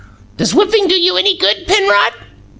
Does 0.35 0.55
whipping 0.55 0.87
do 0.87 0.99
you 0.99 1.15
any 1.15 1.37
good, 1.37 1.67
Penrod?" 1.67 2.13